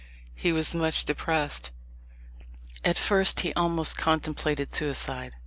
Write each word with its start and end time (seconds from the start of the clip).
"He 0.33 0.51
was 0.51 0.73
much 0.73 1.05
depressed. 1.05 1.69
At 2.83 2.97
first 2.97 3.41
he 3.41 3.53
almost 3.53 3.99
contemplated 3.99 4.73
suicide. 4.73 5.33